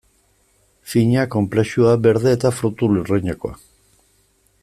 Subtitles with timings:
[0.93, 3.55] Fina, konplexua, berde eta fruitu lurrinekoa...